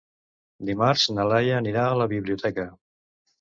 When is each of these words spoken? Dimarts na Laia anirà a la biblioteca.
Dimarts 0.69 1.03
na 1.17 1.25
Laia 1.33 1.59
anirà 1.59 1.85
a 1.91 2.01
la 2.01 2.09
biblioteca. 2.15 2.67